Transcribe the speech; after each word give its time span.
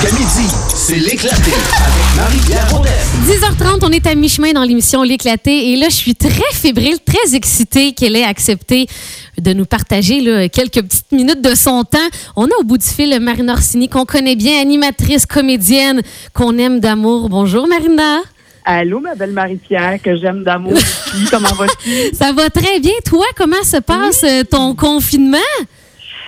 Jusqu'à 0.00 0.16
midi, 0.16 0.48
c'est 0.74 0.96
l'éclaté 0.96 1.52
avec 1.52 2.16
Marie-Pierre 2.16 2.66
Baudette. 2.70 2.92
10h30, 3.26 3.80
on 3.82 3.90
est 3.90 4.06
à 4.06 4.14
mi-chemin 4.14 4.52
dans 4.52 4.62
l'émission 4.62 5.02
L'éclaté. 5.02 5.72
Et 5.72 5.76
là, 5.76 5.88
je 5.90 5.94
suis 5.94 6.14
très 6.14 6.52
fébrile, 6.52 6.98
très 7.04 7.34
excitée 7.34 7.92
qu'elle 7.92 8.16
ait 8.16 8.24
accepté 8.24 8.86
de 9.38 9.52
nous 9.52 9.66
partager 9.66 10.20
là, 10.20 10.48
quelques 10.48 10.82
petites 10.82 11.12
minutes 11.12 11.42
de 11.42 11.54
son 11.54 11.84
temps. 11.84 11.98
On 12.34 12.46
a 12.46 12.60
au 12.60 12.64
bout 12.64 12.78
du 12.78 12.86
fil 12.86 13.18
Marina 13.20 13.52
Orsini, 13.52 13.90
qu'on 13.90 14.06
connaît 14.06 14.36
bien, 14.36 14.60
animatrice, 14.60 15.26
comédienne, 15.26 16.00
qu'on 16.32 16.56
aime 16.56 16.80
d'amour. 16.80 17.28
Bonjour, 17.28 17.66
Marina. 17.68 18.20
Allô, 18.64 19.00
ma 19.00 19.14
belle 19.14 19.32
Marie-Pierre, 19.32 19.98
que 20.02 20.16
j'aime 20.16 20.44
d'amour. 20.44 20.78
Comment 21.30 21.52
vas-tu? 21.52 21.90
Ça 22.14 22.32
va 22.32 22.48
très 22.48 22.80
bien. 22.80 22.92
Toi, 23.04 23.26
comment 23.36 23.62
se 23.62 23.78
passe 23.78 24.24
euh, 24.24 24.44
ton 24.44 24.74
confinement? 24.74 25.38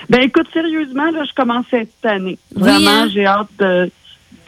Ben 0.09 0.21
écoute, 0.23 0.47
sérieusement, 0.53 1.11
là, 1.11 1.25
je 1.25 1.35
commence 1.35 1.67
cette 1.71 1.89
année. 2.05 2.39
Oui, 2.57 2.63
Vraiment, 2.63 2.91
hein? 2.91 3.09
j'ai 3.13 3.27
hâte 3.27 3.49
de, 3.59 3.91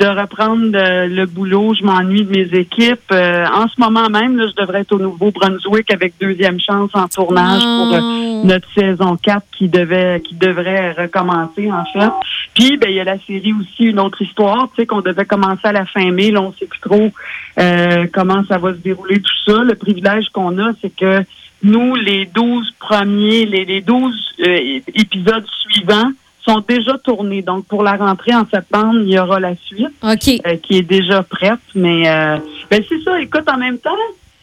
de 0.00 0.06
reprendre 0.06 0.70
euh, 0.74 1.06
le 1.06 1.26
boulot. 1.26 1.74
Je 1.74 1.84
m'ennuie 1.84 2.24
de 2.24 2.30
mes 2.30 2.58
équipes. 2.58 3.00
Euh, 3.12 3.46
en 3.46 3.68
ce 3.68 3.74
moment 3.78 4.08
même, 4.10 4.36
là, 4.36 4.46
je 4.48 4.60
devrais 4.60 4.80
être 4.80 4.92
au 4.92 4.98
Nouveau-Brunswick 4.98 5.92
avec 5.92 6.14
deuxième 6.20 6.58
chance 6.60 6.90
en 6.94 7.08
tournage 7.08 7.62
pour 7.62 7.94
euh, 7.94 8.00
Oh. 8.34 8.46
notre 8.46 8.68
saison 8.74 9.16
4 9.16 9.42
qui 9.56 9.68
devait 9.68 10.20
qui 10.20 10.34
devrait 10.34 10.92
recommencer 10.92 11.70
en 11.72 11.84
fait. 11.86 12.10
Puis 12.52 12.76
ben 12.76 12.90
il 12.90 12.96
y 12.96 13.00
a 13.00 13.04
la 13.04 13.16
série 13.20 13.54
aussi 13.54 13.84
une 13.84 13.98
autre 14.00 14.20
histoire, 14.20 14.68
tu 14.74 14.82
sais 14.82 14.86
qu'on 14.86 15.00
devait 15.00 15.24
commencer 15.24 15.62
à 15.64 15.72
la 15.72 15.86
fin 15.86 16.10
mai, 16.10 16.30
là 16.30 16.42
on 16.42 16.52
sait 16.52 16.66
plus 16.66 16.80
trop 16.80 17.10
euh, 17.58 18.06
comment 18.12 18.44
ça 18.46 18.58
va 18.58 18.72
se 18.72 18.78
dérouler 18.78 19.20
tout 19.22 19.32
ça. 19.50 19.62
Le 19.62 19.74
privilège 19.76 20.28
qu'on 20.30 20.58
a 20.58 20.72
c'est 20.82 20.94
que 20.94 21.24
nous 21.64 21.94
les 21.96 22.26
12 22.26 22.74
premiers 22.78 23.46
les, 23.46 23.64
les 23.64 23.80
12 23.80 24.14
euh, 24.46 24.80
épisodes 24.94 25.46
suivants 25.68 26.10
sont 26.46 26.62
déjà 26.68 26.98
tournés. 26.98 27.42
Donc 27.42 27.66
pour 27.66 27.82
la 27.82 27.96
rentrée 27.96 28.34
en 28.34 28.46
septembre, 28.46 29.00
il 29.02 29.10
y 29.10 29.18
aura 29.18 29.40
la 29.40 29.54
suite 29.56 29.88
OK. 30.02 30.28
euh, 30.46 30.56
qui 30.62 30.76
est 30.78 30.82
déjà 30.82 31.22
prête. 31.22 31.58
Mais 31.74 32.08
euh, 32.08 32.36
ben 32.70 32.82
c'est 32.88 33.00
ça. 33.02 33.20
Écoute, 33.20 33.48
en 33.48 33.56
même 33.58 33.78
temps, 33.78 33.90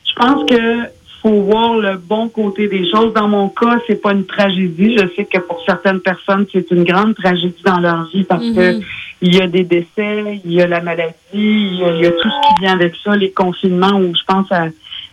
je 0.06 0.14
pense 0.16 0.50
que 0.50 0.80
faut 1.22 1.42
voir 1.44 1.76
le 1.78 1.98
bon 1.98 2.30
côté 2.30 2.68
des 2.68 2.90
choses. 2.90 3.14
Dans 3.14 3.28
mon 3.28 3.50
cas, 3.50 3.78
c'est 3.86 4.02
pas 4.02 4.12
une 4.14 4.26
tragédie. 4.26 4.98
Je 4.98 5.06
sais 5.16 5.26
que 5.26 5.38
pour 5.38 5.62
certaines 5.68 6.00
personnes, 6.00 6.48
c'est 6.52 6.72
une 6.72 6.84
grande 6.84 7.14
tragédie 7.14 7.62
dans 7.64 7.80
leur 7.80 8.06
vie 8.12 8.24
parce 8.24 8.44
que 8.50 8.78
Mhm. 8.78 8.82
il 9.22 9.36
y 9.36 9.40
a 9.42 9.46
des 9.46 9.64
décès, 9.64 10.42
il 10.44 10.52
y 10.54 10.62
a 10.64 10.66
la 10.68 10.82
maladie, 10.82 11.14
il 11.34 11.76
y 11.76 11.84
a, 11.84 11.94
il 11.96 12.02
y 12.02 12.06
a 12.08 12.12
tout 12.12 12.28
ce 12.28 12.48
qui 12.56 12.62
vient 12.64 12.74
avec 12.74 12.96
ça, 13.04 13.16
les 13.16 13.30
confinements 13.30 13.94
où 14.00 14.12
je 14.16 14.24
pense 14.26 14.52
à 14.52 14.66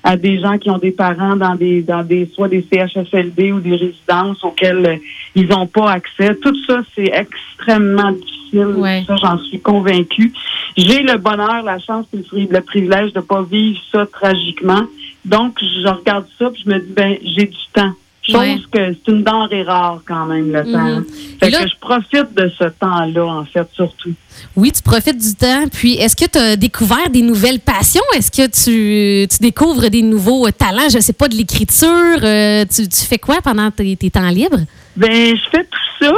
à 0.05 0.17
des 0.17 0.41
gens 0.41 0.59
qui 0.59 0.71
ont 0.71 0.79
des 0.79 0.93
parents 0.93 1.37
dans 1.37 1.55
des 1.55 1.83
dans 1.83 2.03
des 2.03 2.27
soit 2.35 2.49
des 2.49 2.65
CHSLD 2.73 3.53
ou 3.53 3.61
des 3.61 3.77
résidences 3.77 4.43
auxquelles 4.45 4.87
euh, 4.87 4.97
ils 5.35 5.49
n'ont 5.49 5.67
pas 5.67 5.91
accès. 5.91 6.35
Tout 6.37 6.55
ça, 6.67 6.81
c'est 6.95 7.11
extrêmement 7.13 8.13
difficile. 8.13 8.67
Ouais. 8.77 9.05
Ça, 9.07 9.17
j'en 9.17 9.39
suis 9.39 9.61
convaincue. 9.61 10.33
J'ai 10.77 11.03
le 11.03 11.19
bonheur, 11.19 11.63
la 11.65 11.79
chance 11.79 12.07
et 12.15 12.19
le 12.19 12.23
pri- 12.23 12.49
le 12.51 12.61
privilège 12.61 13.13
de 13.13 13.21
pas 13.21 13.43
vivre 13.43 13.79
ça 13.93 14.07
tragiquement. 14.07 14.83
Donc, 15.25 15.59
je 15.61 15.89
regarde 15.89 16.27
ça 16.39 16.49
puis 16.51 16.63
je 16.65 16.71
me 16.71 16.79
dis, 16.79 16.93
ben, 16.93 17.17
j'ai 17.23 17.47
du 17.47 17.57
temps. 17.75 17.93
Chose 18.29 18.41
Ouais. 18.41 18.59
que 18.71 18.79
c'est 19.07 19.11
une 19.13 19.23
denrée 19.23 19.63
rare 19.63 20.01
quand 20.07 20.27
même, 20.27 20.53
le 20.53 20.63
Mhm. 20.65 20.73
temps. 20.73 21.01
Et 21.01 21.39
Fait 21.47 21.51
là- 21.51 21.63
que 21.65 21.69
je 21.69 21.75
profite 21.81 22.35
de 22.37 22.51
ce 22.59 22.65
temps-là, 22.65 23.25
en 23.25 23.45
fait, 23.45 23.67
surtout. 23.75 24.13
Oui, 24.55 24.71
tu 24.71 24.83
profites 24.83 25.19
du 25.19 25.35
temps. 25.35 25.65
Puis, 25.73 25.95
est-ce 25.95 26.15
que 26.15 26.31
tu 26.31 26.39
as 26.39 26.57
découvert 26.57 27.09
des 27.11 27.23
nouvelles 27.23 27.61
passions? 27.61 28.03
Est-ce 28.15 28.31
que 28.31 28.47
tu, 28.47 29.27
tu 29.29 29.39
découvres 29.41 29.89
des 29.89 30.03
nouveaux 30.03 30.51
talents? 30.51 30.89
Je 30.93 30.99
sais 31.01 31.13
pas, 31.13 31.29
de 31.29 31.35
l'écriture. 31.37 31.89
euh, 32.23 32.65
tu, 32.73 32.89
tu 32.89 33.05
fais 33.07 33.19
quoi 33.19 33.41
pendant 33.43 33.71
tes, 33.71 33.97
tes 33.97 34.11
temps 34.11 34.29
libres? 34.29 34.61
Ben, 34.97 35.35
je 35.37 35.43
fais 35.51 35.65
tout 35.65 36.05
ça. 36.05 36.13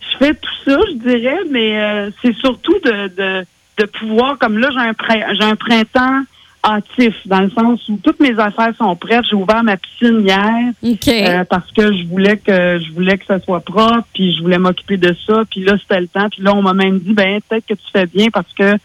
Je 0.00 0.18
fais 0.18 0.34
tout 0.34 0.70
ça, 0.70 0.78
je 0.88 0.94
dirais, 1.08 1.38
mais 1.50 1.80
euh, 1.80 2.10
c'est 2.22 2.36
surtout 2.36 2.76
de, 2.84 3.08
de, 3.16 3.46
de 3.78 3.84
pouvoir, 3.98 4.38
comme 4.38 4.58
là, 4.58 4.68
j'ai 4.70 4.78
un, 4.78 5.48
un 5.50 5.56
printemps 5.56 6.22
hâtif, 6.64 7.14
dans 7.26 7.40
le 7.40 7.50
sens 7.50 7.88
où 7.88 7.98
toutes 8.02 8.20
mes 8.20 8.38
affaires 8.38 8.72
sont 8.78 8.94
prêtes. 8.96 9.24
J'ai 9.28 9.36
ouvert 9.36 9.64
ma 9.64 9.76
piscine 9.76 10.20
hier 10.20 10.72
euh, 11.28 11.44
parce 11.44 11.70
que 11.72 11.92
je 11.96 12.04
voulais 12.06 12.36
que 12.36 12.78
je 12.78 12.92
voulais 12.92 13.18
que 13.18 13.26
ça 13.26 13.40
soit 13.40 13.60
propre, 13.60 14.06
puis 14.14 14.32
je 14.34 14.42
voulais 14.42 14.58
m'occuper 14.58 14.96
de 14.96 15.14
ça. 15.26 15.42
Puis 15.50 15.62
là, 15.64 15.76
c'était 15.78 16.00
le 16.00 16.08
temps. 16.08 16.28
Puis 16.30 16.42
là, 16.42 16.54
on 16.54 16.62
m'a 16.62 16.72
même 16.74 16.98
dit, 17.00 17.12
ben 17.14 17.40
peut-être 17.48 17.66
que 17.66 17.74
tu 17.74 17.90
fais 17.92 18.06
bien 18.06 18.28
parce 18.32 18.52
que 18.52 18.76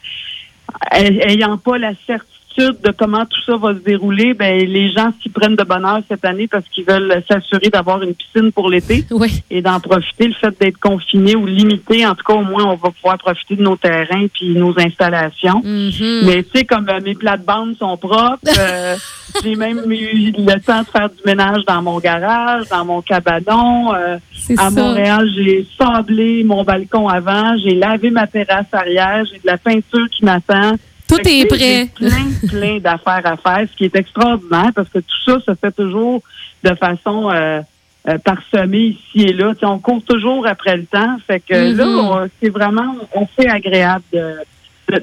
ay- 0.91 1.21
ayant 1.29 1.57
pas 1.57 1.77
la 1.77 1.91
certitude 2.05 2.33
de 2.61 2.91
comment 2.97 3.25
tout 3.25 3.41
ça 3.45 3.57
va 3.57 3.73
se 3.73 3.79
dérouler, 3.79 4.33
ben 4.33 4.65
les 4.65 4.91
gens 4.91 5.11
s'y 5.21 5.29
prennent 5.29 5.55
de 5.55 5.63
bonheur 5.63 5.99
cette 6.09 6.25
année 6.25 6.47
parce 6.47 6.65
qu'ils 6.69 6.85
veulent 6.85 7.23
s'assurer 7.29 7.69
d'avoir 7.69 8.01
une 8.03 8.13
piscine 8.13 8.51
pour 8.51 8.69
l'été 8.69 9.05
oui. 9.11 9.43
et 9.49 9.61
d'en 9.61 9.79
profiter. 9.79 10.27
Le 10.27 10.33
fait 10.33 10.59
d'être 10.59 10.79
confiné 10.79 11.35
ou 11.35 11.45
limité, 11.45 12.05
en 12.05 12.15
tout 12.15 12.23
cas, 12.25 12.33
au 12.33 12.43
moins, 12.43 12.65
on 12.65 12.75
va 12.75 12.89
pouvoir 12.91 13.17
profiter 13.17 13.55
de 13.55 13.63
nos 13.63 13.75
terrains 13.75 14.27
puis 14.33 14.55
nos 14.55 14.73
installations. 14.79 15.61
Mhm. 15.63 16.21
Mais 16.25 16.43
tu 16.43 16.49
sais, 16.55 16.65
comme 16.65 16.87
euh, 16.89 16.99
mes 17.03 17.15
plates-bandes 17.15 17.75
sont 17.77 17.97
propres, 17.97 18.39
euh, 18.59 18.95
j'ai 19.43 19.55
même 19.55 19.91
eu 19.91 20.31
le 20.37 20.59
temps 20.61 20.81
de 20.81 20.87
faire 20.87 21.09
du 21.09 21.21
ménage 21.25 21.63
dans 21.67 21.81
mon 21.81 21.99
garage, 21.99 22.67
dans 22.69 22.85
mon 22.85 23.01
cabanon. 23.01 23.93
euh, 23.93 24.17
à 24.57 24.69
ça. 24.69 24.71
Montréal, 24.71 25.29
j'ai 25.35 25.67
sablé 25.77 26.43
mon 26.43 26.63
balcon 26.63 27.07
avant, 27.07 27.57
j'ai 27.57 27.75
lavé 27.75 28.09
ma 28.09 28.27
terrasse 28.27 28.67
arrière, 28.71 29.25
j'ai 29.25 29.39
de 29.39 29.45
la 29.45 29.57
peinture 29.57 30.07
qui 30.11 30.23
m'attend. 30.23 30.75
Tout 31.07 31.19
est 31.27 31.45
prêt. 31.45 31.87
Plein, 31.95 32.47
plein 32.47 32.77
d'affaires 32.79 33.21
à 33.25 33.37
faire, 33.37 33.67
ce 33.71 33.75
qui 33.77 33.85
est 33.85 33.95
extraordinaire 33.95 34.71
parce 34.75 34.89
que 34.89 34.99
tout 34.99 35.15
ça 35.25 35.39
se 35.45 35.55
fait 35.55 35.71
toujours 35.71 36.21
de 36.63 36.73
façon 36.75 37.29
euh, 37.31 37.61
euh, 38.09 38.17
parsemée 38.19 38.95
ici 38.97 39.21
et 39.27 39.33
là. 39.33 39.53
Tu 39.53 39.59
sais, 39.61 39.65
on 39.65 39.79
court 39.79 40.01
toujours 40.03 40.45
après 40.47 40.75
le 40.77 40.85
temps. 40.85 41.17
Fait 41.25 41.39
que 41.39 41.71
Mhm. 41.71 41.77
là, 41.77 42.27
c'est 42.41 42.49
vraiment, 42.49 42.95
on 43.13 43.25
fait 43.27 43.47
agréable 43.49 44.03
de- 44.13 44.35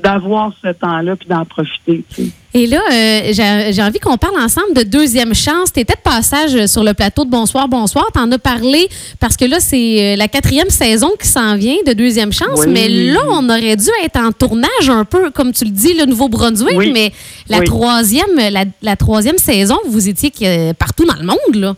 d'avoir 0.03 0.53
ce 0.63 0.73
temps-là 0.73 1.17
puis 1.17 1.29
d'en 1.29 1.45
profiter. 1.45 2.05
tu 2.15 2.25
sais. 2.25 2.29
Et 2.57 2.67
là, 2.69 2.81
euh, 2.93 3.33
j'ai 3.73 3.83
envie 3.83 3.99
qu'on 3.99 4.17
parle 4.17 4.41
ensemble 4.41 4.75
de 4.75 4.83
deuxième 4.85 5.35
chance. 5.35 5.73
Tu 5.73 5.81
étais 5.81 5.95
de 5.95 6.01
passage 6.09 6.67
sur 6.67 6.85
le 6.85 6.95
plateau 6.95 7.25
de 7.25 7.31
Bonsoir, 7.31 7.69
Bonsoir. 7.69 8.07
Tu 8.15 8.21
en 8.21 8.31
as 8.31 8.39
parlé 8.39 8.89
parce 9.19 9.37
que 9.37 9.45
là, 9.45 9.59
c'est 9.59 10.15
euh, 10.15 10.17
la 10.17 10.29
quatrième 10.29 10.71
saison 10.71 11.11
qui 11.21 11.27
s'en 11.27 11.57
vient 11.57 11.77
de 11.87 11.93
deuxième 11.93 12.33
chance. 12.33 12.61
Oui. 12.61 12.67
Mais 12.69 12.89
là, 12.89 13.21
on 13.31 13.49
aurait 13.51 13.77
dû 13.77 13.89
être 14.05 14.19
en 14.21 14.31
tournage 14.31 14.89
un 14.89 15.05
peu, 15.05 15.31
comme 15.33 15.53
tu 15.53 15.65
le 15.65 15.71
dis, 15.73 15.95
le 15.95 16.05
Nouveau-Brunswick. 16.07 16.77
Oui. 16.79 16.93
Mais 16.95 17.13
la, 17.49 17.59
Oui. 17.59 17.65
troisième, 17.67 18.37
la, 18.37 18.65
la 18.83 18.97
troisième 18.97 19.39
saison, 19.39 19.77
vous 19.89 20.09
étiez 20.09 20.31
que- 20.31 20.73
partout 20.75 21.05
dans 21.05 21.17
le 21.21 21.27
monde. 21.27 21.55
là. 21.57 21.75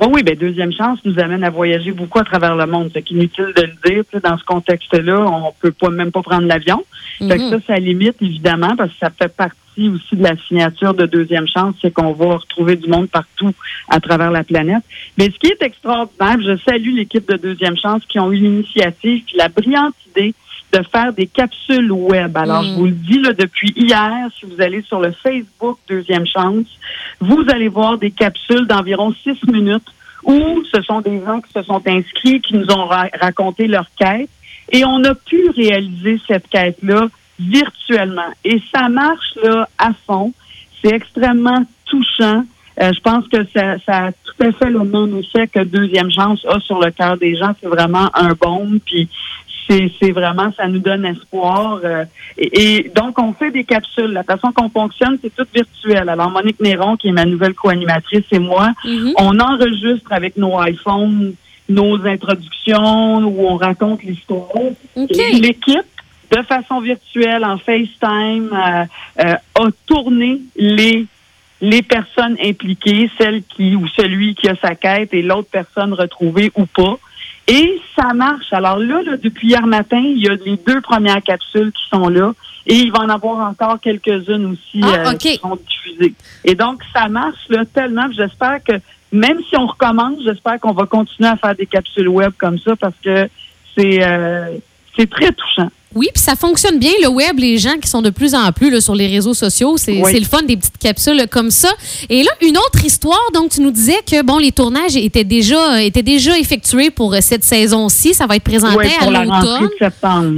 Oui, 0.00 0.06
oui, 0.12 0.22
ben 0.22 0.36
deuxième 0.36 0.72
chance 0.72 0.98
nous 1.04 1.18
amène 1.18 1.42
à 1.42 1.50
voyager 1.50 1.90
beaucoup 1.92 2.18
à 2.20 2.24
travers 2.24 2.54
le 2.54 2.66
monde. 2.66 2.90
C'est 2.94 3.10
inutile 3.10 3.52
de 3.56 3.62
le 3.62 3.90
dire. 3.90 4.04
Dans 4.22 4.38
ce 4.38 4.44
contexte-là, 4.44 5.20
on 5.26 5.52
peut 5.60 5.72
pas 5.72 5.90
même 5.90 6.12
pas 6.12 6.22
prendre 6.22 6.46
l'avion. 6.46 6.84
Fait 7.18 7.36
que 7.36 7.42
Mhm. 7.42 7.50
ça, 7.50 7.56
ça 7.66 7.76
limite 7.76 8.16
évidemment 8.22 8.76
parce 8.76 8.92
que 8.92 8.98
ça 9.00 9.10
fait 9.10 9.34
partie 9.34 9.56
aussi 9.88 10.14
de 10.16 10.22
la 10.22 10.36
signature 10.46 10.94
de 10.94 11.06
deuxième 11.06 11.46
chance, 11.48 11.74
c'est 11.82 11.92
qu'on 11.92 12.12
va 12.12 12.36
retrouver 12.36 12.76
du 12.76 12.88
monde 12.88 13.08
partout 13.08 13.52
à 13.88 13.98
travers 14.00 14.30
la 14.30 14.44
planète. 14.44 14.82
Mais 15.16 15.26
ce 15.26 15.38
qui 15.38 15.48
est 15.48 15.62
extraordinaire, 15.62 16.36
je 16.40 16.56
salue 16.68 16.94
l'équipe 16.94 17.28
de 17.28 17.36
deuxième 17.36 17.76
chance 17.76 18.02
qui 18.08 18.18
ont 18.20 18.30
eu 18.32 18.36
l'initiative 18.36 19.22
puis 19.24 19.36
la 19.36 19.48
brillante 19.48 19.94
idée 20.10 20.34
de 20.72 20.82
faire 20.92 21.12
des 21.12 21.26
capsules 21.26 21.90
web. 21.90 22.36
Alors, 22.36 22.62
Mm. 22.62 22.66
je 22.66 22.72
vous 22.74 22.84
le 22.86 22.90
dis 22.92 23.18
là, 23.20 23.32
depuis 23.32 23.72
hier, 23.76 24.28
si 24.38 24.46
vous 24.46 24.60
allez 24.60 24.82
sur 24.82 25.00
le 25.00 25.12
Facebook 25.12 25.78
Deuxième 25.88 26.26
Chance, 26.26 26.66
vous 27.20 27.44
allez 27.48 27.68
voir 27.68 27.96
des 27.98 28.10
capsules 28.10 28.66
d'environ 28.66 29.14
six 29.22 29.38
minutes 29.50 29.86
où 30.24 30.62
ce 30.72 30.82
sont 30.82 31.00
des 31.00 31.20
gens 31.24 31.40
qui 31.40 31.52
se 31.52 31.62
sont 31.62 31.82
inscrits, 31.86 32.40
qui 32.40 32.54
nous 32.54 32.66
ont 32.70 32.84
ra- 32.86 33.08
raconté 33.20 33.66
leur 33.66 33.86
quête. 33.98 34.28
Et 34.70 34.84
on 34.84 35.02
a 35.04 35.14
pu 35.14 35.48
réaliser 35.56 36.20
cette 36.26 36.48
quête-là 36.48 37.06
virtuellement. 37.38 38.30
Et 38.44 38.60
ça 38.74 38.88
marche 38.88 39.34
là 39.42 39.68
à 39.78 39.90
fond. 40.06 40.32
C'est 40.82 40.92
extrêmement 40.94 41.64
touchant. 41.86 42.44
Euh, 42.80 42.92
je 42.94 43.00
pense 43.00 43.26
que 43.28 43.38
ça, 43.56 43.76
ça 43.86 44.06
a 44.06 44.12
tout 44.12 44.40
à 44.44 44.52
fait 44.52 44.70
le 44.70 44.84
même 44.84 45.18
effet 45.18 45.48
que 45.48 45.64
Deuxième 45.64 46.10
Chance 46.12 46.44
a 46.48 46.60
sur 46.60 46.78
le 46.78 46.90
cœur 46.92 47.16
des 47.16 47.36
gens. 47.36 47.52
C'est 47.60 47.68
vraiment 47.68 48.08
un 48.14 48.34
baume. 48.34 48.78
Puis 48.84 49.08
c'est 50.00 50.10
vraiment, 50.12 50.50
ça 50.56 50.66
nous 50.68 50.78
donne 50.78 51.04
espoir. 51.04 51.80
euh, 51.84 52.04
et, 52.36 52.76
et 52.78 52.90
donc, 52.94 53.18
on 53.18 53.32
fait 53.32 53.50
des 53.50 53.64
capsules. 53.64 54.12
La 54.12 54.22
façon 54.22 54.50
qu'on 54.52 54.68
fonctionne, 54.70 55.18
c'est 55.22 55.34
tout 55.34 55.46
virtuel. 55.54 56.08
Alors, 56.08 56.30
Monique 56.30 56.60
Néron, 56.60 56.96
qui 56.96 57.08
est 57.08 57.12
ma 57.12 57.24
nouvelle 57.24 57.54
co-animatrice, 57.54 58.24
et 58.32 58.38
moi, 58.38 58.70
Mhm. 58.84 59.12
on 59.18 59.38
enregistre 59.40 60.12
avec 60.12 60.36
nos 60.36 60.62
iPhones 60.62 61.34
nos 61.70 61.96
introductions 62.06 63.18
où 63.26 63.46
on 63.46 63.56
raconte 63.56 64.02
l'histoire. 64.02 64.48
OK. 64.54 65.10
Et 65.10 65.32
L'équipe, 65.32 65.82
de 66.34 66.42
façon 66.42 66.80
virtuelle, 66.80 67.44
en 67.44 67.58
FaceTime, 67.58 68.50
euh, 68.52 68.84
euh, 69.24 69.34
a 69.54 69.68
tourné 69.86 70.40
les 70.56 71.06
les 71.60 71.82
personnes 71.82 72.36
impliquées, 72.42 73.10
celle 73.18 73.42
qui 73.42 73.74
ou 73.74 73.86
celui 73.88 74.34
qui 74.36 74.48
a 74.48 74.54
sa 74.62 74.76
quête 74.76 75.12
et 75.12 75.22
l'autre 75.22 75.48
personne 75.50 75.92
retrouvée 75.92 76.52
ou 76.56 76.66
pas. 76.66 76.98
Et 77.48 77.80
ça 77.96 78.12
marche. 78.12 78.52
Alors 78.52 78.78
là, 78.78 79.02
là, 79.02 79.16
depuis 79.16 79.48
hier 79.48 79.66
matin, 79.66 79.98
il 79.98 80.22
y 80.22 80.28
a 80.28 80.34
les 80.34 80.58
deux 80.58 80.80
premières 80.82 81.22
capsules 81.22 81.72
qui 81.72 81.88
sont 81.90 82.08
là 82.08 82.34
et 82.66 82.74
il 82.74 82.92
va 82.92 83.00
en 83.00 83.08
avoir 83.08 83.48
encore 83.48 83.80
quelques-unes 83.80 84.52
aussi 84.52 84.82
Ah, 84.82 85.08
euh, 85.10 85.14
qui 85.14 85.36
seront 85.36 85.56
diffusées. 85.56 86.14
Et 86.44 86.54
donc, 86.54 86.82
ça 86.92 87.08
marche 87.08 87.48
là 87.48 87.64
tellement. 87.64 88.06
J'espère 88.12 88.62
que 88.62 88.74
même 89.12 89.38
si 89.48 89.56
on 89.56 89.66
recommence, 89.66 90.22
j'espère 90.22 90.60
qu'on 90.60 90.72
va 90.72 90.84
continuer 90.84 91.30
à 91.30 91.36
faire 91.36 91.54
des 91.54 91.64
capsules 91.64 92.08
web 92.08 92.32
comme 92.36 92.58
ça 92.58 92.76
parce 92.76 92.94
que 93.02 93.28
c'est 93.74 94.06
euh, 94.06 94.58
c'est 94.94 95.08
très 95.08 95.32
touchant. 95.32 95.70
Oui, 95.98 96.08
puis 96.14 96.22
ça 96.22 96.36
fonctionne 96.36 96.78
bien, 96.78 96.92
le 97.02 97.08
web, 97.08 97.38
les 97.38 97.58
gens 97.58 97.74
qui 97.82 97.88
sont 97.88 98.02
de 98.02 98.10
plus 98.10 98.34
en 98.34 98.52
plus 98.52 98.70
là, 98.70 98.80
sur 98.80 98.94
les 98.94 99.08
réseaux 99.08 99.34
sociaux, 99.34 99.76
c'est 99.76 100.00
Oui. 100.00 100.18
le 100.18 100.24
fun 100.24 100.42
des 100.42 100.56
petites 100.56 100.78
capsules 100.78 101.26
comme 101.28 101.50
ça. 101.50 101.70
Et 102.08 102.22
là, 102.22 102.30
une 102.40 102.56
autre 102.56 102.84
histoire, 102.84 103.18
donc 103.34 103.50
tu 103.50 103.60
nous 103.60 103.72
disais 103.72 103.98
que 104.08 104.22
bon, 104.22 104.38
les 104.38 104.52
tournages 104.52 104.96
étaient 104.96 105.24
déjà, 105.24 105.82
étaient 105.82 106.02
déjà 106.04 106.38
effectués 106.38 106.90
pour 106.90 107.14
euh, 107.14 107.18
cette 107.20 107.42
saison-ci, 107.44 108.14
ça 108.14 108.26
va 108.26 108.36
être 108.36 108.44
présenté 108.44 108.76
Oui, 108.76 108.86
à 109.00 109.02
pour 109.02 109.10
l'automne. 109.10 109.68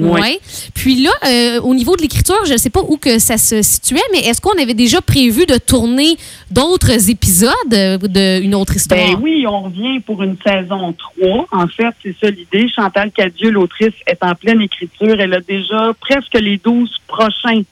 Oui. 0.03 0.21
Ouais. 0.21 0.41
Puis 0.75 1.03
là, 1.03 1.11
euh, 1.27 1.61
au 1.61 1.75
niveau 1.75 1.95
de 1.97 2.03
l'écriture, 2.03 2.37
je 2.47 2.53
ne 2.55 2.59
sais 2.59 2.71
pas 2.71 2.81
où 2.89 2.97
que 2.97 3.19
ça 3.19 3.37
se 3.37 3.61
situait, 3.63 4.01
mais 4.13 4.21
est-ce 4.21 4.41
qu'on 4.41 4.59
avait 4.61 4.75
déjà 4.75 5.01
prévu 5.03 5.45
de 5.47 5.59
tourner 5.59 6.17
d'autres 6.51 7.11
épisodes 7.11 7.51
euh, 7.73 7.99
d'une 7.99 8.55
autre 8.55 8.77
histoire? 8.77 8.99
Ben 9.01 9.19
oui, 9.21 9.45
on 9.47 9.63
revient 9.63 10.01
pour 10.01 10.23
une 10.23 10.37
saison 10.45 10.95
3. 11.21 11.47
En 11.53 11.67
fait, 11.67 11.93
c'est 12.03 12.15
ça 12.21 12.31
l'idée. 12.31 12.69
Chantal 12.75 13.11
Cadieux, 13.13 13.51
l'autrice, 13.51 13.93
est 14.07 14.19
en 14.23 14.35
pleine 14.35 14.61
écriture. 14.63 15.21
Elle 15.21 15.35
a 15.35 15.41
déjà 15.55 15.93
presque 16.01 16.39
les 16.39 16.57
12 16.59 16.91
prochains 17.09 17.63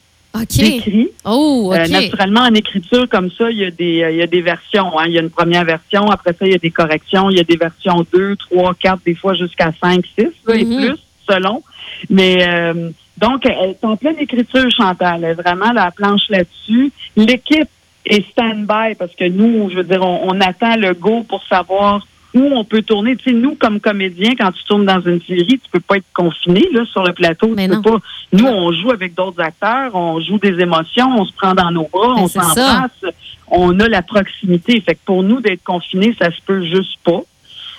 écrits. 0.78 1.08
Oh, 1.24 1.72
Euh, 1.74 1.84
OK. 1.84 1.90
naturellement, 1.90 2.40
en 2.42 2.54
écriture 2.54 3.08
comme 3.08 3.30
ça, 3.30 3.50
il 3.50 3.58
y 3.58 3.64
a 3.64 3.70
des, 3.70 4.02
euh, 4.02 4.10
il 4.10 4.16
y 4.18 4.22
a 4.22 4.26
des 4.26 4.42
versions. 4.42 4.98
hein. 4.98 5.04
Il 5.06 5.12
y 5.14 5.18
a 5.18 5.22
une 5.22 5.30
première 5.30 5.64
version, 5.64 6.02
après 6.10 6.32
ça, 6.38 6.44
il 6.46 6.52
y 6.52 6.54
a 6.54 6.58
des 6.58 6.70
corrections. 6.70 7.30
Il 7.30 7.36
y 7.36 7.40
a 7.40 7.44
des 7.44 7.56
versions 7.56 8.04
2, 8.12 8.36
3, 8.36 8.74
4, 8.74 9.00
des 9.06 9.14
fois 9.14 9.34
jusqu'à 9.34 9.70
5, 9.80 10.04
6 10.18 10.26
là, 10.46 10.54
et 10.56 10.64
Mhm. 10.64 10.76
plus, 10.76 10.98
selon. 11.28 11.62
Mais 12.10 12.34
euh, 12.48 12.90
donc, 13.18 13.46
elle 13.46 13.70
est 13.70 13.84
en 13.84 13.96
pleine 13.96 14.18
écriture, 14.18 14.68
Chantal. 14.76 15.22
Elle 15.24 15.30
est 15.30 15.34
vraiment 15.34 15.72
la 15.72 15.90
planche 15.90 16.28
là-dessus. 16.30 16.92
L'équipe 17.16 17.68
est 18.04 18.24
stand-by 18.30 18.94
parce 18.98 19.14
que 19.14 19.28
nous, 19.28 19.70
je 19.70 19.76
veux 19.76 19.84
dire, 19.84 20.02
on, 20.02 20.30
on 20.30 20.40
attend 20.40 20.76
le 20.76 20.94
go 20.94 21.24
pour 21.28 21.42
savoir 21.44 22.06
où 22.34 22.40
on 22.40 22.64
peut 22.64 22.82
tourner. 22.82 23.16
Tu 23.16 23.30
sais, 23.30 23.32
nous, 23.32 23.54
comme 23.54 23.80
comédiens, 23.80 24.34
quand 24.38 24.52
tu 24.52 24.64
tournes 24.64 24.84
dans 24.84 25.00
une 25.00 25.20
série, 25.22 25.58
tu 25.58 25.70
peux 25.70 25.80
pas 25.80 25.96
être 25.96 26.12
confiné 26.12 26.68
là, 26.72 26.84
sur 26.86 27.02
le 27.02 27.12
plateau. 27.12 27.48
Mais 27.54 27.68
tu 27.68 27.74
non. 27.74 27.82
peux 27.82 27.92
pas. 27.92 27.98
Nous, 28.32 28.46
on 28.46 28.72
joue 28.72 28.90
avec 28.90 29.14
d'autres 29.14 29.40
acteurs, 29.40 29.94
on 29.94 30.20
joue 30.20 30.38
des 30.38 30.60
émotions, 30.60 31.08
on 31.16 31.24
se 31.24 31.32
prend 31.32 31.54
dans 31.54 31.70
nos 31.70 31.88
bras, 31.88 32.14
Ben, 32.14 32.22
on 32.22 32.28
s'embrasse, 32.28 33.04
on 33.48 33.78
a 33.80 33.88
la 33.88 34.02
proximité. 34.02 34.80
Fait 34.80 34.94
que 34.94 35.00
pour 35.04 35.22
nous, 35.22 35.40
d'être 35.40 35.64
confinés, 35.64 36.14
ça 36.18 36.30
se 36.30 36.40
peut 36.44 36.62
juste 36.62 36.98
pas. 37.04 37.22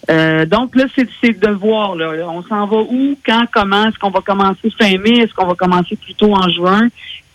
Euh, 0.09 0.45
donc 0.45 0.75
là, 0.75 0.85
c'est 0.95 1.39
de 1.39 1.49
voir. 1.51 1.95
Là. 1.95 2.11
On 2.29 2.41
s'en 2.43 2.65
va 2.65 2.77
où, 2.77 3.15
quand, 3.25 3.43
comment? 3.53 3.85
Est-ce 3.87 3.99
qu'on 3.99 4.09
va 4.09 4.21
commencer 4.21 4.71
fin 4.79 4.97
mai? 4.97 5.19
Est-ce 5.19 5.33
qu'on 5.33 5.45
va 5.47 5.55
commencer 5.55 5.95
plutôt 5.95 6.33
en 6.33 6.49
juin? 6.49 6.87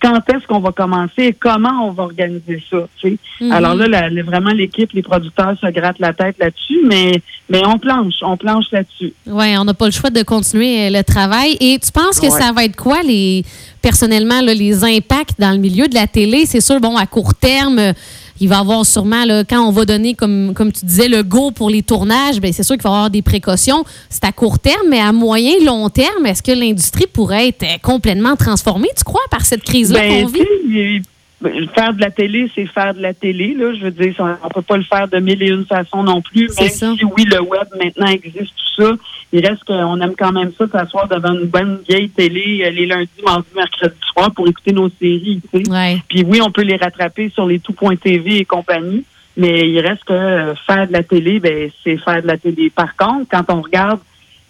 Quand 0.02 0.20
est-ce 0.28 0.46
qu'on 0.46 0.58
va 0.58 0.70
commencer 0.72 1.22
et 1.22 1.32
comment 1.32 1.86
on 1.86 1.92
va 1.92 2.02
organiser 2.02 2.62
ça? 2.68 2.78
tu 3.00 3.10
sais? 3.10 3.18
Mhm. 3.40 3.52
Alors 3.52 3.74
là, 3.74 3.86
la- 3.86 4.10
la- 4.10 4.22
vraiment, 4.22 4.50
l'équipe, 4.50 4.92
les 4.92 5.02
producteurs 5.02 5.54
se 5.58 5.66
grattent 5.70 5.98
la 6.00 6.12
tête 6.12 6.36
là-dessus, 6.38 6.80
mais, 6.84 7.22
mais 7.48 7.62
on 7.64 7.78
planche, 7.78 8.14
on 8.20 8.36
planche 8.36 8.66
là-dessus. 8.70 9.14
Oui, 9.26 9.56
on 9.56 9.64
n'a 9.64 9.72
pas 9.72 9.86
le 9.86 9.92
choix 9.92 10.10
de 10.10 10.22
continuer 10.22 10.88
euh, 10.88 10.90
le 10.98 11.02
travail. 11.04 11.56
Et 11.60 11.78
tu 11.78 11.90
penses 11.90 12.20
que 12.20 12.26
Ouais. 12.26 12.38
ça 12.40 12.52
va 12.52 12.64
être 12.64 12.76
quoi, 12.76 13.00
les 13.02 13.44
personnellement, 13.84 14.40
là, 14.40 14.54
les 14.54 14.82
impacts 14.82 15.38
dans 15.38 15.50
le 15.50 15.58
milieu 15.58 15.88
de 15.88 15.94
la 15.94 16.06
télé? 16.06 16.46
C'est 16.46 16.62
sûr, 16.62 16.80
bon, 16.80 16.96
à 16.96 17.04
court 17.04 17.34
terme, 17.34 17.78
euh, 17.78 17.92
il 18.40 18.48
va 18.48 18.56
y 18.56 18.58
avoir 18.58 18.86
sûrement, 18.86 19.26
là, 19.26 19.44
quand 19.44 19.60
on 19.60 19.70
va 19.72 19.84
donner, 19.84 20.14
comme, 20.14 20.54
comme 20.54 20.72
tu 20.72 20.86
disais, 20.86 21.06
le 21.06 21.22
go 21.22 21.50
pour 21.50 21.68
les 21.68 21.82
tournages, 21.82 22.40
bien, 22.40 22.50
c'est 22.50 22.62
sûr 22.62 22.76
qu'il 22.76 22.84
va 22.84 22.88
y 22.88 22.92
avoir 22.94 23.10
des 23.10 23.20
précautions. 23.20 23.84
C'est 24.08 24.24
à 24.24 24.32
court 24.32 24.58
terme, 24.58 24.86
mais 24.88 25.00
à 25.00 25.12
moyen, 25.12 25.52
long 25.62 25.90
terme, 25.90 26.24
est-ce 26.24 26.42
que 26.42 26.52
l'industrie 26.52 27.06
pourrait 27.06 27.48
être 27.48 27.62
euh, 27.62 27.76
complètement 27.82 28.36
transformée, 28.36 28.88
tu 28.96 29.04
crois, 29.04 29.20
par 29.30 29.44
cette 29.44 29.62
crise-là 29.62 30.00
Ben, 30.00 30.22
qu'on 30.22 30.28
vit? 30.28 31.02
ben, 31.42 31.68
faire 31.74 31.92
de 31.92 32.00
la 32.00 32.10
télé, 32.10 32.50
c'est 32.54 32.64
faire 32.64 32.94
de 32.94 33.02
la 33.02 33.12
télé. 33.12 33.54
Là, 33.54 33.74
je 33.74 33.84
veux 33.84 33.90
dire, 33.90 34.14
on 34.18 34.28
ne 34.28 34.52
peut 34.54 34.62
pas 34.62 34.78
le 34.78 34.84
faire 34.84 35.08
de 35.08 35.18
mille 35.18 35.42
et 35.42 35.48
une 35.48 35.66
façons 35.66 36.02
non 36.02 36.22
plus. 36.22 36.50
Même 36.58 36.70
si 36.70 37.04
oui, 37.04 37.24
le 37.24 37.42
web 37.42 37.68
maintenant 37.78 38.06
existe 38.06 38.54
tout 38.56 38.82
ça, 38.82 38.92
il 39.34 39.44
reste 39.44 39.64
qu'on 39.64 40.00
aime 40.00 40.14
quand 40.16 40.30
même 40.30 40.52
ça, 40.56 40.66
s'asseoir 40.68 41.08
devant 41.08 41.32
une 41.32 41.46
bonne 41.46 41.80
vieille 41.88 42.08
télé 42.08 42.62
euh, 42.64 42.70
les 42.70 42.86
lundis, 42.86 43.10
mardis, 43.24 43.48
mercredis 43.54 43.94
soir 44.12 44.30
pour 44.32 44.46
écouter 44.46 44.72
nos 44.72 44.88
séries. 44.88 45.40
tu 45.52 45.64
sais. 45.64 45.70
Ouais. 45.70 45.98
Puis 46.08 46.24
oui, 46.24 46.40
on 46.40 46.52
peut 46.52 46.62
les 46.62 46.76
rattraper 46.76 47.30
sur 47.30 47.44
les 47.44 47.58
tout.tv 47.58 48.36
et 48.36 48.44
compagnie, 48.44 49.04
mais 49.36 49.68
il 49.68 49.80
reste 49.80 50.04
que 50.04 50.12
euh, 50.12 50.54
faire 50.54 50.86
de 50.86 50.92
la 50.92 51.02
télé, 51.02 51.40
ben 51.40 51.68
c'est 51.82 51.96
faire 51.96 52.22
de 52.22 52.28
la 52.28 52.38
télé. 52.38 52.70
Par 52.70 52.94
contre, 52.94 53.26
quand 53.28 53.44
on 53.48 53.62
regarde 53.62 53.98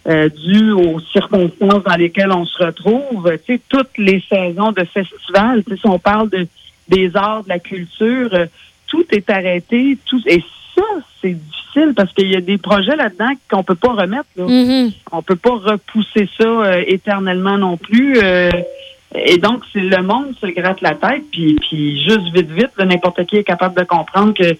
euh, 0.07 0.29
dû 0.29 0.71
aux 0.71 0.99
circonstances 0.99 1.83
dans 1.83 1.95
lesquelles 1.97 2.31
on 2.31 2.45
se 2.45 2.63
retrouve, 2.63 3.31
tu 3.43 3.55
sais, 3.55 3.61
toutes 3.67 3.97
les 3.97 4.23
saisons 4.29 4.71
de 4.71 4.83
festivals, 4.83 5.63
tu 5.63 5.71
sais, 5.71 5.77
si 5.81 5.87
on 5.87 5.97
parle 5.97 6.29
de 6.29 6.47
des 6.87 7.15
arts, 7.15 7.43
de 7.43 7.49
la 7.49 7.57
culture, 7.57 8.29
euh, 8.33 8.45
tout 8.87 9.05
est 9.11 9.29
arrêté, 9.31 9.97
tout 10.05 10.21
et 10.27 10.43
ça, 10.75 10.81
c'est 11.21 11.33
difficile 11.33 11.93
parce 11.95 12.11
qu'il 12.13 12.29
y 12.31 12.35
a 12.35 12.41
des 12.41 12.57
projets 12.57 12.95
là-dedans 12.95 13.31
qu'on 13.49 13.63
peut 13.63 13.75
pas 13.75 13.93
remettre. 13.93 14.25
Là. 14.35 14.45
Mhm. 14.45 14.91
On 15.11 15.21
peut 15.21 15.35
pas 15.35 15.51
repousser 15.55 16.29
ça 16.39 16.45
euh, 16.47 16.83
éternellement 16.87 17.57
non 17.57 17.77
plus. 17.77 18.17
euh, 18.21 18.49
et 19.13 19.37
donc, 19.37 19.61
c'est 19.71 19.79
le 19.81 20.01
monde 20.03 20.33
se 20.41 20.47
gratte 20.47 20.81
la 20.81 20.93
tête, 20.95 21.23
puis, 21.31 21.55
puis 21.55 22.03
juste 22.03 22.33
vite, 22.33 22.49
vite, 22.51 22.71
là, 22.77 22.85
n'importe 22.85 23.25
qui 23.25 23.37
est 23.37 23.43
capable 23.43 23.75
de 23.79 23.85
comprendre 23.85 24.33
que 24.33 24.57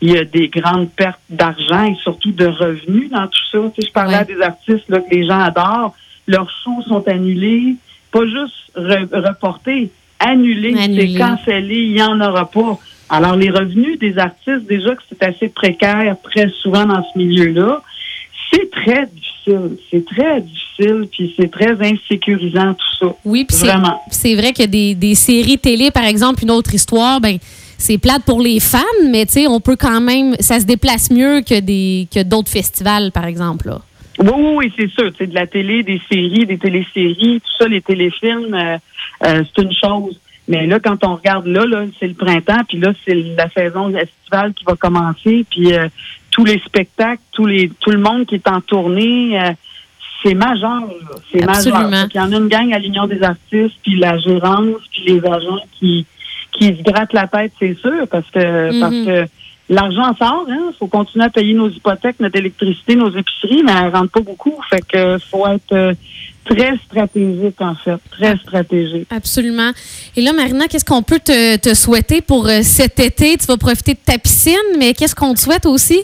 il 0.00 0.12
y 0.12 0.16
a 0.16 0.24
des 0.24 0.46
grandes 0.48 0.90
pertes 0.92 1.18
d'argent 1.28 1.82
et 1.84 1.96
surtout 1.96 2.30
de 2.30 2.46
revenus 2.46 3.10
dans 3.10 3.26
tout 3.26 3.40
ça. 3.50 3.58
Tu 3.74 3.82
sais, 3.82 3.88
je 3.88 3.92
parlais 3.92 4.14
Ouais. 4.14 4.20
à 4.20 4.24
des 4.24 4.40
artistes 4.40 4.88
là, 4.88 5.00
que 5.00 5.12
les 5.12 5.26
gens 5.26 5.40
adorent. 5.40 5.94
Leurs 6.28 6.48
shows 6.62 6.82
sont 6.86 7.06
annulés, 7.08 7.74
pas 8.12 8.24
juste 8.24 8.54
re- 8.76 9.08
reportés, 9.28 9.90
annulés, 10.20 10.78
Annulés. 10.78 11.12
c'est 11.14 11.18
cancellé, 11.18 11.74
il 11.82 11.94
n'y 11.94 12.02
en 12.02 12.20
aura 12.20 12.48
pas. 12.48 12.78
Alors, 13.10 13.36
les 13.36 13.50
revenus 13.50 13.98
des 13.98 14.18
artistes, 14.18 14.66
déjà 14.68 14.94
que 14.94 15.02
c'est 15.08 15.22
assez 15.22 15.48
précaire 15.48 16.16
très 16.22 16.48
souvent 16.62 16.84
dans 16.84 17.02
ce 17.02 17.18
milieu-là, 17.18 17.82
c'est 18.52 18.70
très 18.70 19.06
difficile. 19.06 19.76
C'est 19.90 20.04
très 20.04 20.40
difficile, 20.42 21.08
puis 21.10 21.34
c'est 21.38 21.50
très 21.50 21.72
insécurisant 21.80 22.74
tout 22.74 23.06
ça. 23.06 23.14
Oui, 23.24 23.44
puis 23.44 23.56
c'est 23.56 23.66
Vraiment. 23.66 24.00
c'est 24.10 24.34
vrai 24.34 24.52
que 24.52 24.66
des, 24.66 24.94
des 24.94 25.14
séries 25.14 25.58
télé, 25.58 25.90
par 25.90 26.04
exemple, 26.04 26.42
une 26.42 26.50
autre 26.50 26.74
histoire, 26.74 27.20
ben 27.20 27.38
c'est 27.78 27.96
plate 27.96 28.24
pour 28.24 28.40
les 28.40 28.60
fans, 28.60 28.80
mais 29.08 29.24
tu 29.24 29.34
sais, 29.34 29.46
on 29.46 29.60
peut 29.60 29.76
quand 29.76 30.00
même, 30.00 30.34
ça 30.40 30.58
se 30.58 30.64
déplace 30.64 31.10
mieux 31.10 31.42
que 31.42 31.60
des 31.60 32.08
que 32.12 32.22
d'autres 32.22 32.50
festivals, 32.50 33.12
par 33.12 33.24
exemple. 33.24 33.68
Là. 33.68 33.80
Oui, 34.18 34.30
oui, 34.34 34.52
oui, 34.56 34.72
c'est 34.76 34.90
sûr. 34.90 35.12
C'est 35.16 35.28
de 35.28 35.34
la 35.34 35.46
télé, 35.46 35.84
des 35.84 36.00
séries, 36.10 36.44
des 36.44 36.58
téléséries, 36.58 37.40
tout 37.40 37.56
ça, 37.56 37.68
les 37.68 37.80
téléfilms, 37.80 38.52
euh, 38.52 38.76
euh, 39.24 39.44
c'est 39.44 39.62
une 39.62 39.72
chose. 39.72 40.20
Mais 40.48 40.66
là, 40.66 40.80
quand 40.80 41.04
on 41.04 41.16
regarde 41.16 41.46
là, 41.46 41.66
là, 41.66 41.84
c'est 42.00 42.08
le 42.08 42.14
printemps, 42.14 42.62
puis 42.66 42.78
là, 42.78 42.92
c'est 43.04 43.14
la 43.14 43.48
saison 43.50 43.88
estivale 43.94 44.54
qui 44.54 44.64
va 44.64 44.74
commencer, 44.76 45.44
puis 45.50 45.72
euh, 45.74 45.88
tous 46.30 46.44
les 46.44 46.58
spectacles, 46.60 47.20
tous 47.32 47.46
les, 47.46 47.70
tout 47.80 47.90
le 47.90 47.98
monde 47.98 48.24
qui 48.26 48.36
est 48.36 48.48
en 48.48 48.60
tournée, 48.60 49.38
euh, 49.40 49.50
c'est 50.22 50.34
majeur. 50.34 50.80
là. 50.80 51.16
C'est 51.30 51.44
majeur. 51.44 52.08
Qu'il 52.08 52.20
y 52.20 52.24
en 52.24 52.32
a 52.32 52.36
une 52.36 52.48
gang 52.48 52.72
à 52.72 52.78
l'Union 52.78 53.06
des 53.06 53.22
artistes, 53.22 53.76
puis 53.82 53.96
la 53.98 54.18
gérance, 54.18 54.80
puis 54.92 55.02
les 55.06 55.24
agents 55.26 55.60
qui 55.78 56.06
qui 56.52 56.76
se 56.76 56.82
grattent 56.82 57.12
la 57.12 57.28
tête, 57.28 57.52
c'est 57.60 57.74
sûr, 57.78 58.08
parce 58.10 58.28
que 58.30 58.72
Mhm. 58.72 58.80
parce 58.80 58.94
que 58.94 59.28
l'argent 59.68 60.14
sort, 60.16 60.46
hein. 60.48 60.70
faut 60.78 60.86
continuer 60.86 61.24
à 61.24 61.30
payer 61.30 61.54
nos 61.54 61.68
hypothèques, 61.68 62.16
notre 62.20 62.36
électricité, 62.36 62.94
nos 62.96 63.10
épiceries, 63.14 63.62
mais 63.64 63.72
elle 63.72 63.94
rentre 63.94 64.10
pas 64.12 64.20
beaucoup. 64.20 64.54
Fait 64.70 64.80
que 64.86 65.18
faut 65.30 65.46
être 65.46 65.72
euh, 65.72 65.94
très 66.44 66.76
stratégique, 66.86 67.60
en 67.60 67.74
fait. 67.74 67.98
Très 68.10 68.36
stratégique. 68.38 69.06
Absolument. 69.10 69.70
Et 70.16 70.22
là, 70.22 70.32
Marina, 70.32 70.66
qu'est-ce 70.68 70.84
qu'on 70.84 71.02
peut 71.02 71.20
te, 71.20 71.56
te 71.56 71.74
souhaiter 71.74 72.20
pour 72.22 72.46
euh, 72.48 72.60
cet 72.62 72.98
été? 73.00 73.36
Tu 73.36 73.46
vas 73.46 73.56
profiter 73.56 73.94
de 73.94 74.00
ta 74.04 74.18
piscine, 74.18 74.54
mais 74.78 74.94
qu'est-ce 74.94 75.14
qu'on 75.14 75.34
te 75.34 75.40
souhaite 75.40 75.66
aussi? 75.66 76.00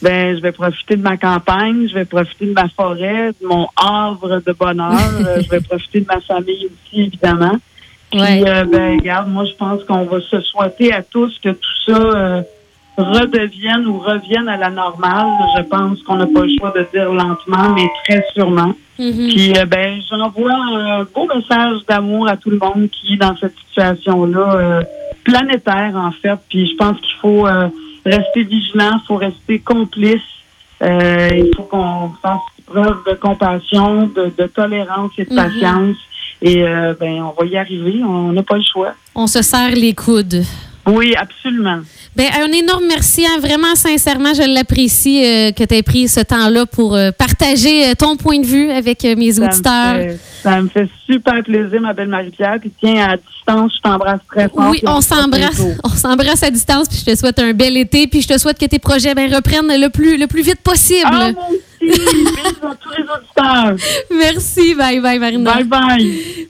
Ben, 0.00 0.36
je 0.36 0.40
vais 0.42 0.52
profiter 0.52 0.94
de 0.94 1.02
ma 1.02 1.16
campagne, 1.16 1.88
je 1.88 1.94
vais 1.94 2.04
profiter 2.04 2.46
de 2.46 2.52
ma 2.52 2.68
forêt, 2.68 3.30
de 3.40 3.46
mon 3.46 3.66
havre 3.76 4.40
de 4.46 4.52
bonheur. 4.52 4.92
Euh, 5.26 5.40
je 5.42 5.48
vais 5.50 5.60
profiter 5.60 6.00
de 6.00 6.06
ma 6.06 6.20
famille 6.20 6.66
aussi, 6.66 7.02
évidemment. 7.02 7.56
Puis, 8.10 8.20
Ouais. 8.20 8.42
euh, 8.46 8.64
ben, 8.64 8.96
regarde, 8.98 9.28
moi, 9.28 9.44
je 9.44 9.54
pense 9.56 9.82
qu'on 9.84 10.04
va 10.04 10.20
se 10.20 10.40
souhaiter 10.42 10.92
à 10.92 11.02
tous 11.02 11.36
que 11.42 11.48
tout 11.50 11.74
ça 11.86 11.96
euh, 11.96 12.42
redevienne 13.02 13.86
ou 13.86 13.98
revienne 13.98 14.48
à 14.48 14.56
la 14.56 14.70
normale. 14.70 15.26
Je 15.56 15.62
pense 15.62 16.02
qu'on 16.02 16.16
n'a 16.16 16.26
pas 16.26 16.42
le 16.42 16.50
choix 16.58 16.72
de 16.76 16.86
dire 16.92 17.10
lentement, 17.12 17.74
mais 17.74 17.88
très 18.04 18.24
sûrement. 18.34 18.74
Mhm. 18.98 19.28
Puis, 19.28 19.52
euh, 19.56 19.64
ben, 19.64 20.00
j'envoie 20.10 20.52
un 20.52 21.04
beau 21.04 21.28
message 21.32 21.78
d'amour 21.88 22.28
à 22.28 22.36
tout 22.36 22.50
le 22.50 22.58
monde 22.58 22.88
qui 22.90 23.14
est 23.14 23.16
dans 23.16 23.36
cette 23.36 23.54
situation-là, 23.68 24.54
euh, 24.54 24.82
planétaire, 25.24 25.92
en 25.94 26.10
fait. 26.10 26.38
Puis, 26.48 26.68
je 26.70 26.76
pense 26.76 26.98
qu'il 27.00 27.14
faut 27.20 27.46
euh, 27.46 27.68
rester 28.04 28.42
vigilant, 28.42 28.98
il 29.02 29.06
faut 29.06 29.16
rester 29.16 29.60
complice. 29.60 30.20
Euh, 30.82 31.28
il 31.32 31.50
faut 31.56 31.64
qu'on 31.64 32.10
fasse 32.22 32.40
preuve 32.66 32.98
de 33.08 33.14
compassion, 33.14 34.06
de, 34.14 34.32
de 34.36 34.46
tolérance 34.48 35.10
et 35.18 35.24
de 35.24 35.30
Mhm. 35.30 35.36
patience. 35.36 35.96
Et, 36.42 36.62
euh, 36.62 36.94
ben, 36.98 37.22
on 37.22 37.34
va 37.40 37.46
y 37.48 37.56
arriver. 37.56 38.00
On 38.04 38.32
n'a 38.32 38.42
pas 38.42 38.56
le 38.56 38.62
choix. 38.62 38.92
On 39.14 39.26
se 39.26 39.42
serre 39.42 39.74
les 39.74 39.94
coudes. 39.94 40.42
Oui, 40.88 41.14
absolument. 41.16 41.80
Ben, 42.16 42.26
un 42.42 42.50
énorme 42.52 42.84
merci. 42.88 43.24
hein. 43.26 43.38
Vraiment, 43.40 43.74
sincèrement, 43.74 44.34
je 44.34 44.42
l'apprécie 44.42 45.24
euh, 45.24 45.52
que 45.52 45.62
tu 45.64 45.74
aies 45.74 45.82
pris 45.82 46.08
ce 46.08 46.20
temps-là 46.20 46.66
pour 46.66 46.96
euh, 46.96 47.10
partager 47.12 47.88
euh, 47.90 47.94
ton 47.96 48.16
point 48.16 48.40
de 48.40 48.46
vue 48.46 48.70
avec 48.70 49.04
mes 49.04 49.32
Ça 49.32 49.40
me, 49.40 49.46
auditeurs. 49.46 49.94
fait, 49.94 50.18
ça 50.42 50.62
me 50.62 50.68
fait 50.68 50.88
super 51.06 51.42
plaisir, 51.44 51.80
ma 51.80 51.92
belle 51.92 52.08
Marie-Pierre. 52.08 52.56
Puis, 52.60 52.72
tiens, 52.80 53.08
à 53.10 53.16
distance, 53.16 53.72
je 53.76 53.82
t'embrasse 53.82 54.20
très 54.28 54.48
fort. 54.48 54.70
Oui, 54.70 54.80
on 54.86 55.00
s'embrasse. 55.00 55.62
On 55.84 55.88
s'embrasse 55.90 56.42
à 56.42 56.50
distance, 56.50 56.88
puis 56.88 56.98
je 57.06 57.12
te 57.12 57.16
souhaite 57.16 57.38
un 57.38 57.52
bel 57.52 57.76
été, 57.76 58.06
puis 58.06 58.20
je 58.22 58.28
te 58.28 58.38
souhaite 58.38 58.58
que 58.58 58.66
tes 58.66 58.78
projets 58.78 59.14
ben, 59.14 59.32
reprennent 59.32 59.68
le 59.80 59.88
plus, 59.88 60.16
le 60.16 60.26
plus 60.26 60.42
vite 60.42 60.60
possible. 60.62 61.00
Ah, 61.04 61.32
moi 61.32 61.46
aussi, 61.50 61.90
à 62.62 62.74
tous 62.74 62.90
les 62.96 63.04
auditeurs. 63.04 63.76
Merci. 64.10 64.74
Bye 64.74 65.00
bye, 65.00 65.18
Marina. 65.18 65.54
Bye 65.54 65.64
bye. 65.64 66.46